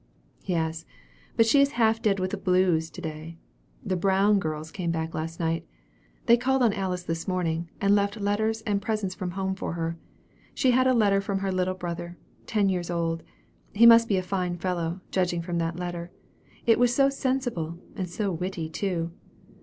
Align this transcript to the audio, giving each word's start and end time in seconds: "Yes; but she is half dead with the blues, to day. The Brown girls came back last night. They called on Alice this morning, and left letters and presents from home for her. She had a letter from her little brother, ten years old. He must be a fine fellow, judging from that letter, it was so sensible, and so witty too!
"Yes; 0.45 0.83
but 1.37 1.45
she 1.45 1.61
is 1.61 1.73
half 1.77 2.01
dead 2.01 2.19
with 2.19 2.31
the 2.31 2.37
blues, 2.37 2.89
to 2.89 3.01
day. 3.01 3.37
The 3.85 3.95
Brown 3.95 4.39
girls 4.39 4.71
came 4.71 4.89
back 4.89 5.13
last 5.13 5.39
night. 5.39 5.63
They 6.25 6.37
called 6.37 6.63
on 6.63 6.73
Alice 6.73 7.03
this 7.03 7.27
morning, 7.27 7.69
and 7.79 7.93
left 7.93 8.19
letters 8.19 8.63
and 8.63 8.81
presents 8.81 9.13
from 9.13 9.31
home 9.37 9.53
for 9.53 9.73
her. 9.73 9.99
She 10.55 10.71
had 10.71 10.87
a 10.87 10.95
letter 10.95 11.21
from 11.21 11.37
her 11.37 11.51
little 11.51 11.75
brother, 11.75 12.17
ten 12.47 12.67
years 12.67 12.89
old. 12.89 13.21
He 13.73 13.85
must 13.85 14.07
be 14.09 14.17
a 14.17 14.23
fine 14.23 14.57
fellow, 14.57 15.01
judging 15.11 15.43
from 15.43 15.59
that 15.59 15.77
letter, 15.77 16.09
it 16.65 16.79
was 16.79 16.95
so 16.95 17.09
sensible, 17.11 17.77
and 17.95 18.09
so 18.09 18.31
witty 18.31 18.69
too! 18.69 19.11